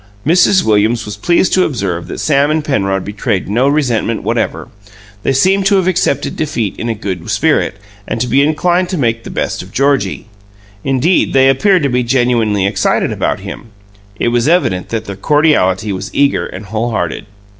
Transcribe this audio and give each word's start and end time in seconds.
Mrs. 0.25 0.63
Williams 0.63 1.05
was 1.05 1.15
pleased 1.15 1.53
to 1.53 1.63
observe 1.63 2.07
that 2.07 2.17
Sam 2.19 2.49
and 2.49 2.65
Penrod 2.65 3.05
betrayed 3.05 3.47
no 3.47 3.67
resentment 3.67 4.23
whatever; 4.23 4.67
they 5.21 5.31
seemed 5.31 5.67
to 5.67 5.75
have 5.75 5.87
accepted 5.87 6.35
defeat 6.35 6.75
in 6.79 6.89
a 6.89 6.95
good 6.95 7.29
spirit 7.29 7.75
and 8.07 8.19
to 8.19 8.25
be 8.25 8.41
inclined 8.41 8.89
to 8.89 8.97
make 8.97 9.23
the 9.23 9.29
best 9.29 9.61
of 9.61 9.71
Georgie. 9.71 10.25
Indeed, 10.83 11.33
they 11.33 11.49
appeared 11.49 11.83
to 11.83 11.89
be 11.89 12.01
genuinely 12.01 12.65
excited 12.65 13.11
about 13.11 13.41
him 13.41 13.65
it 14.19 14.29
was 14.29 14.47
evident 14.47 14.89
that 14.89 15.05
their 15.05 15.15
cordiality 15.15 15.91
was 15.93 16.09
eager 16.15 16.47
and 16.47 16.65
wholehearted. 16.65 17.27